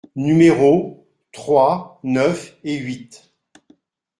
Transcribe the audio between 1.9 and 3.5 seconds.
neuf et huit.